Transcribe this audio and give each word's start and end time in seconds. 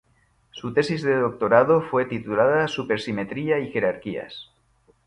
Su 0.49 0.73
tesis 0.73 1.03
de 1.03 1.13
doctorado 1.13 1.83
fue 1.83 2.05
titulada 2.05 2.67
"Supersimetría 2.67 3.59
y 3.59 3.69
jerarquías". 3.71 4.49